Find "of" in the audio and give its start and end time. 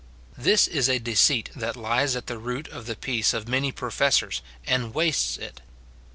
2.69-2.87, 3.35-3.47